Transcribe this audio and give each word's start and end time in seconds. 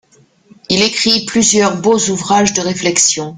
Il 0.71 0.81
écrit 0.81 1.25
plusieurs 1.25 1.77
beaux 1.79 1.99
ouvrages 2.09 2.53
de 2.53 2.61
réflexion. 2.61 3.29